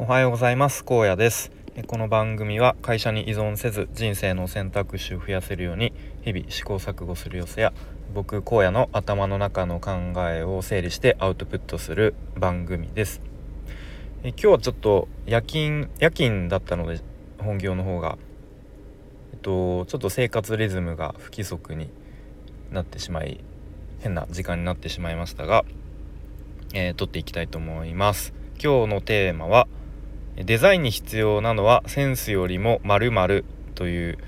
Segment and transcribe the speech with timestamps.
[0.00, 0.84] おはようございます。
[0.84, 1.50] 高野です。
[1.88, 5.92] この番組は会社に依存せず人生の選択肢を増やせるように
[6.22, 7.72] 日々試行錯誤する様子や
[8.14, 9.90] 僕荒野の頭の中の考
[10.30, 13.20] えを整理してアウトプットする番組です。
[14.22, 17.00] え今日はちょっと夜勤夜勤だったので
[17.40, 18.18] 本業の方が
[19.32, 21.90] えっとちょっと生活リズムが不規則に
[22.70, 23.40] なってしまい
[23.98, 25.64] 変な時間になってしまいましたが、
[26.72, 28.32] えー、撮っていきたいと思います。
[28.62, 29.66] 今日のテーマは
[30.44, 34.18] デザインに必要なのはセンスよりも〇〇という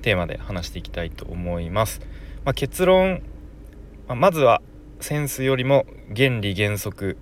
[0.00, 2.00] テーマで話していきたいと思います。
[2.44, 3.22] まあ、結論、
[4.06, 4.62] まあ、まずは
[5.00, 5.84] センスよりも
[6.16, 7.18] 原理原則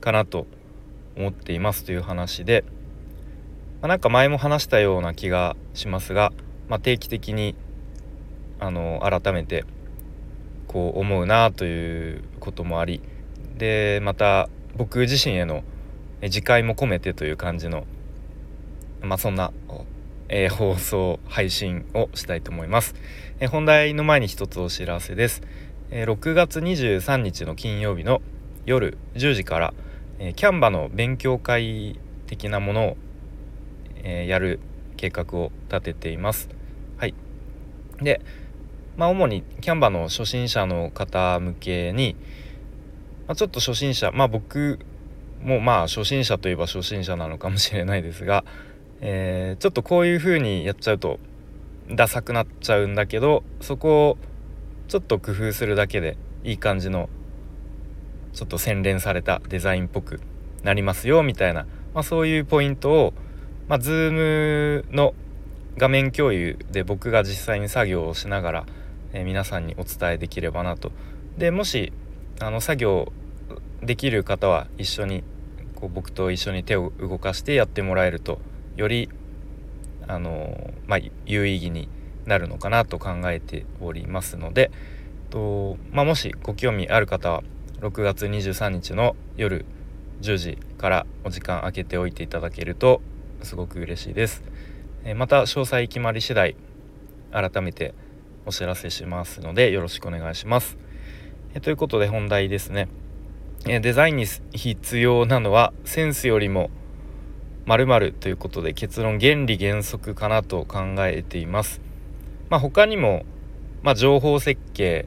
[0.00, 0.46] かなと
[1.16, 2.64] 思っていますという話で、
[3.82, 6.32] まあ、なんか前も話したような気がしますが、
[6.68, 7.56] ま定期的に
[8.60, 9.64] あの改めて
[10.68, 13.00] こう思うなということもあり。
[13.56, 15.64] でまた僕自身への
[16.22, 17.86] 次回も込めてという感じの
[19.02, 19.52] まあそんな、
[20.28, 22.94] えー、放送配信をしたいと思います、
[23.38, 25.42] えー、本題の前に一つお知らせです、
[25.90, 28.20] えー、6月23日の金曜日の
[28.66, 29.74] 夜10時から、
[30.18, 32.96] えキャンバの勉強会的なものを、
[34.02, 34.60] えやる
[34.96, 36.48] 計画を立てています。
[36.98, 37.14] はい。
[38.02, 38.20] で
[38.96, 42.16] まあ主にキャンバの初心者の方向けに、
[43.26, 44.78] まあ、ちょっと初心者まあ僕
[45.42, 48.44] もうまあ初心者といえば初心者なのかもしれないですが、
[49.00, 51.18] えー、ちょっとこういう風にやっちゃうと
[51.90, 54.18] ダサくなっちゃうんだけどそこを
[54.88, 57.08] ちょっと工夫するだけでいい感じの
[58.32, 60.20] ちょっと洗練されたデザインっぽく
[60.62, 63.14] なりますよみたいな、まあ、そういうポイントを、
[63.68, 65.14] まあ、Zoom の
[65.76, 68.66] 画面共有で僕が実際に作業をしながら、
[69.12, 70.92] えー、皆さんにお伝えできればなと。
[71.38, 71.92] でもし
[72.40, 73.12] あの作業
[73.82, 75.24] できる方は一緒に
[75.74, 78.40] こう僕と一緒に手を動かしてやってもらえると
[78.76, 79.08] より
[80.06, 81.88] あの、まあ、有意義に
[82.26, 84.70] なるのかなと考えておりますので
[85.30, 87.42] と、まあ、もしご興味ある方は
[87.80, 89.64] 6月23日の夜
[90.20, 93.00] 10時からお時間空けておいていただけると
[93.42, 94.42] すごく嬉しいです。
[95.16, 96.56] また詳細決まり次第
[97.32, 97.94] 改めて
[98.44, 100.76] お知らせしますのでよろしくお願いします。
[101.62, 102.88] ということで本題ですね。
[103.64, 106.70] デザインに必要なのはセンスよりも
[107.66, 111.80] 〇〇ということで結論原理原則かなと考えています。
[112.48, 113.24] まあ、他にも、
[113.82, 115.06] まあ、情報設計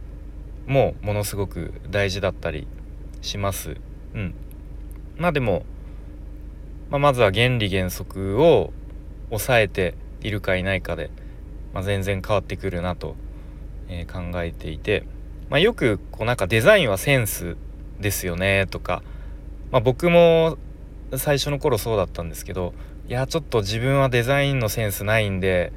[0.67, 2.67] もものすごく大事だったり
[3.21, 3.77] します。
[4.13, 4.35] うん。
[5.17, 5.65] まあでも、
[6.89, 8.71] まあ、まずは原理原則を
[9.29, 11.09] 抑えているかいないかで、
[11.73, 13.15] まあ、全然変わってくるなと、
[13.89, 15.05] えー、考えていて、
[15.49, 17.57] まあ、よくこうなんかデザインはセンス
[17.99, 19.03] ですよねとか、
[19.71, 20.57] まあ、僕も
[21.15, 22.73] 最初の頃そうだったんですけど
[23.07, 25.73] いやちょっと自分はデザインのセンスないんで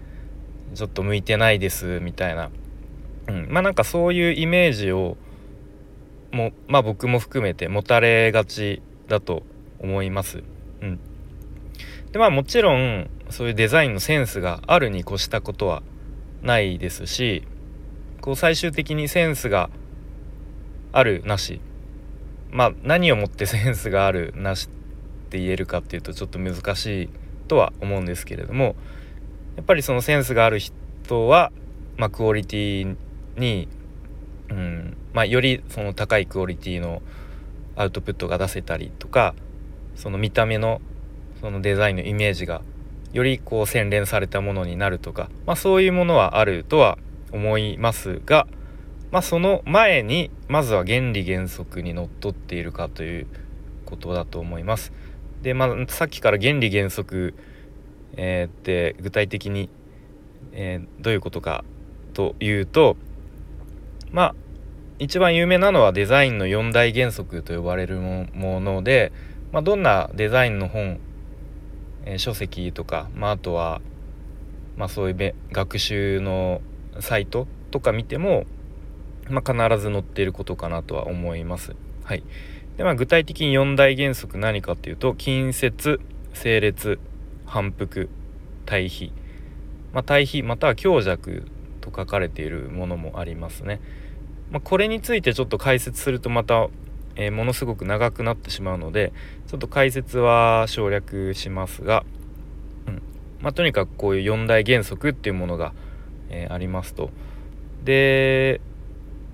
[0.74, 2.50] ちょっと向いてないですみたいな、
[3.28, 5.16] うん、まあなんかそういうイメージを
[6.32, 9.42] もまあ僕も含めて持たれがちだと
[9.78, 10.42] 思います。
[10.82, 11.00] うん、
[12.12, 15.82] でまあもちろんそういうデザインのセンスがあるに越したことは
[16.42, 17.46] ないですし
[18.20, 19.70] こう最終的にセンスが
[20.92, 21.60] あるなし
[22.50, 27.08] まあ何をもってセンスがあるなしって言えるかっていうとちょっと難しい
[27.48, 28.76] とは思うんですけれども
[29.56, 31.50] やっぱりそのセンスがある人は、
[31.96, 32.96] まあ、クオリティ
[33.36, 33.68] に、
[34.50, 37.02] うんまあ、よりその高いクオリティの
[37.74, 39.34] アウトプットが出せたりとか
[39.94, 40.80] その見た目の
[41.40, 42.62] そのデザインのイメージが
[43.12, 46.98] よりこう洗練されたものになるとか、まあ、そういうものはあるとは
[47.32, 48.46] 思いますが
[49.10, 53.26] まあ、その前にまずは原理原則にのっとっているかという
[53.84, 54.92] ことだと思います。
[55.42, 57.34] で、まあ、さっきから原理原則、
[58.16, 59.68] えー、って具体的に、
[60.52, 61.64] えー、どういうことか
[62.14, 62.96] というと
[64.10, 64.34] まあ
[64.98, 68.26] 一番有名なのはデザインの4大原則と呼ばれるも
[68.60, 69.12] ので、
[69.52, 70.98] まあ、どんなデザインの本、
[72.06, 73.82] えー、書籍とか、まあ、あとは、
[74.76, 76.62] まあ、そういう学習の
[77.00, 78.46] サイトとか見ても
[79.28, 81.74] まあ、必ず載っていることかなとは思います。
[82.04, 82.22] はい。
[82.76, 86.00] で、まあ、具体的に4大原則何かっていうと、近接、
[86.34, 86.98] 整列、
[87.46, 88.08] 反復、
[88.64, 89.12] 対比。
[89.92, 91.46] まあ、対比または強弱
[91.80, 93.80] と書かれているものもありますね。
[94.50, 96.68] まあ、これについてちょっと解説するとまた、
[97.16, 99.12] えー、ものすごく長くなってしまうので、
[99.46, 102.04] ちょっと解説は省略しますが、
[102.86, 103.02] うん
[103.40, 105.72] まあ、とにかくこういう4大原則っていうものが、
[106.28, 107.10] えー、ありますと。
[107.84, 108.60] で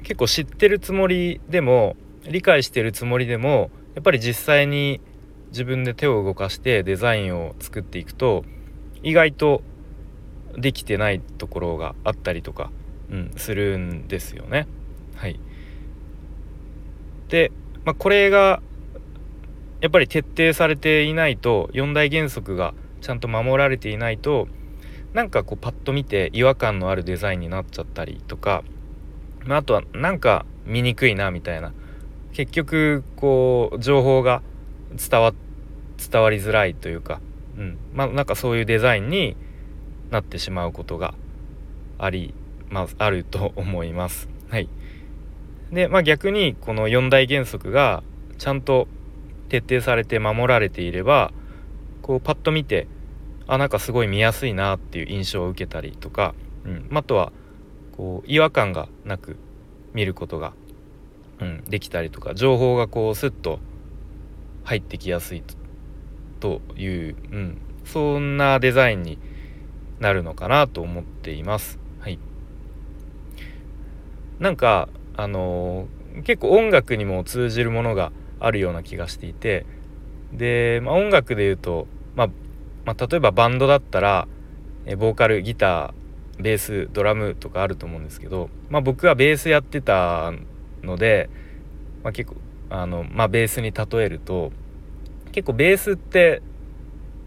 [0.02, 5.00] 結構知ってるつもりでも理解してるつもりでもやっぱり実際に
[5.48, 8.44] 自分で手を動かしてデザインを作っていくと
[9.02, 9.62] 意外と
[10.56, 12.70] できてないところがあったりとか、
[13.10, 14.66] うん、するんですよね。
[15.16, 15.38] はい、
[17.28, 17.52] で、
[17.84, 18.62] まあ、これが
[19.80, 24.48] やっぱり徹底されていないと4大原則がちゃんと守られていないと
[25.12, 28.62] なんかこうパッと見て違和感のあるデザインになっちゃったりとか、
[29.46, 31.72] まあ、あとはなんか見にくいなみたいな。
[32.32, 34.42] 結局こう情報が
[34.96, 35.34] 伝わ
[35.98, 37.20] 伝わりづらいというか、
[37.58, 39.36] うん、まあなんかそういうデザインに
[40.10, 41.14] なってしまうことが
[41.98, 42.34] あり、
[42.70, 44.28] まあ、あると思います。
[44.48, 44.68] はい、
[45.70, 48.02] で、まあ、逆にこの4大原則が
[48.38, 48.88] ちゃんと
[49.48, 51.32] 徹底されて守られていれば
[52.00, 52.88] こうパッと見て
[53.46, 56.34] あなんかすごい見やすいなっていう印象を受けたりとか、
[56.64, 57.32] うん、あとは
[57.96, 59.36] こう違和感がなく
[59.92, 60.52] 見ることが、
[61.40, 63.60] うん、できたりとか情報がこうスッと
[64.64, 65.42] 入ってきやすい
[66.40, 69.18] という、うん、そんなデザインに
[70.00, 71.78] なるのかなと思っています。
[72.00, 72.18] はい、
[74.40, 79.66] なんかあのー、結構音楽にも通じるものがあるような気がしていて
[80.32, 81.86] で、まあ、音楽で言うと、
[82.16, 82.28] まあ、
[82.84, 84.26] まあ、例えばバンドだったら
[84.98, 86.01] ボーカルギター
[86.42, 90.32] ベースドラムとかあると思うんですけど、まあ、僕はベースやってた
[90.82, 91.30] ので、
[92.02, 92.36] まあ、結構
[92.70, 94.52] あの、まあ、ベースに例えると
[95.32, 96.42] 結構ベースって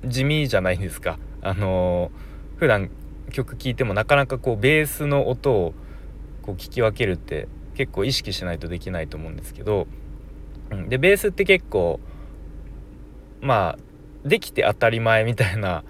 [0.05, 1.17] 地味じゃないですか。
[1.41, 2.89] あのー、普段
[3.31, 5.73] 曲聴いてもなかなかこうベースの音を
[6.41, 9.87] こう聞き分けるって結構意識しないとできないと思うんですけど、
[10.71, 11.99] うん、でベースって結構
[13.41, 15.83] まあできて当たり前みたいな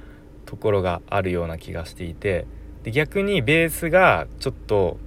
[0.45, 2.45] ところがあるような気がしていて
[2.85, 4.97] で逆にベースがちょっと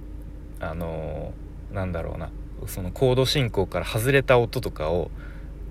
[0.59, 2.29] あのー、なんだろうな。
[2.67, 5.09] そのコード進行から外れた音とかを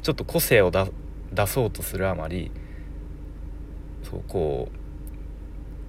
[0.01, 2.51] ちょっと個性を出そうとするあまり
[4.03, 4.71] そうこ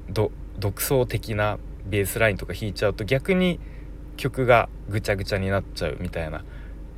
[0.10, 0.30] う
[0.60, 3.62] 独創的なベースラインとか弾いちゃうと逆に
[4.18, 6.44] 曲がぐちゃぐちゃになっちゃうみたいな、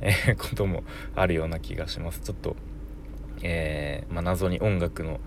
[0.00, 0.82] えー、ことも
[1.14, 2.20] あるような気がします。
[2.20, 2.56] ちょっと、
[3.42, 5.20] えー、まあ、謎に音楽の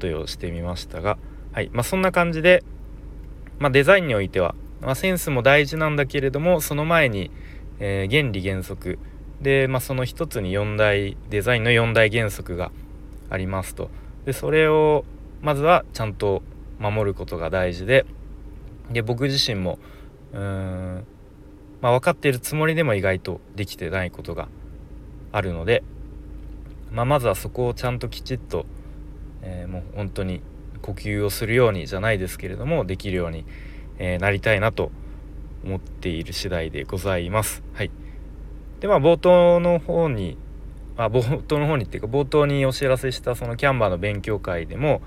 [0.00, 1.18] 例えをしてみましたが、
[1.52, 1.70] はい。
[1.72, 2.64] まあ、そんな感じで、
[3.58, 7.30] まあ、デザインにおいては、まセンスも大事なんだけれどもその前に、
[7.78, 8.98] えー、原理原則。
[9.40, 12.72] で、まあ、その一つに4大デザインの4大原則が
[13.30, 13.90] ありますと。
[14.24, 15.04] でそれを
[15.42, 16.42] まずはちゃんと
[16.78, 18.06] 守ることが大事で。
[18.90, 19.78] で僕自身も
[20.32, 20.40] うー
[20.98, 21.06] ん
[21.80, 24.48] まあ、分かっているつもりでも意外とできてないことが
[25.32, 25.82] あるので、
[26.90, 28.66] まあ、まずはそこをちゃんときちっと、
[29.42, 30.40] えー、もう本当に
[30.86, 33.44] 呼吸をするようにじゃないですけれどもできるように、
[33.98, 34.92] えー、なりたいなと
[35.64, 37.64] 思っている次第でございます。
[37.74, 37.90] はい、
[38.80, 40.38] でまあ冒頭の方に
[40.96, 45.02] あ 冒頭の方にっていうか冒頭にお知らせしたそのキャンバーの勉強会でも、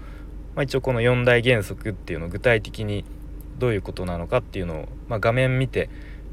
[0.55, 3.05] まあ、一応この4大原則っていうのを具体的に
[3.57, 5.89] どういうことなのかっていうのを、まあ、画面見て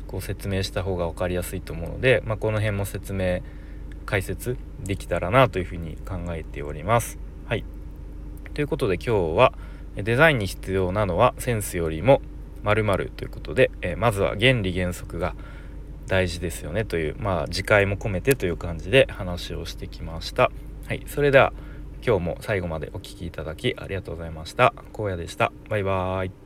[0.06, 3.40] こう説明した方が分かりやすいと思うので、まあ、この辺も説明
[4.04, 7.18] 解説できたらなというふうに考えております。
[7.46, 7.64] はい、
[8.56, 9.52] ということで今日は
[9.96, 12.22] デザインに必要なのはセンスよりも
[12.62, 15.34] 〇〇ということで、えー、まずは原理原則が
[16.06, 20.50] 大事ですよねというまあ次回も込めてという感じで話をしてきました。
[20.86, 21.52] はい、それでは
[22.02, 24.72] 今日も最後までお聴きいただきありがとうございました。
[24.94, 25.52] 荒野でした。
[25.68, 26.45] バイバーイ。